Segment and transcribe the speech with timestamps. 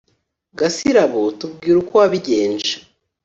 [0.59, 2.73] gasirabo tubwire uko wabigenje